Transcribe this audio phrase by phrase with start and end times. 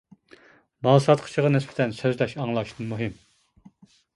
[0.87, 3.17] مال ساتقۇچىغا نىسبەتەن سۆزلەش ئاڭلاشتىن مۇھىم.